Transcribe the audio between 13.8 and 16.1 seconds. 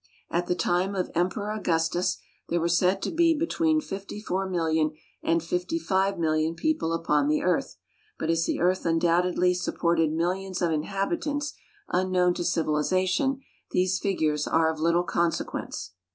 figures are of little consequence.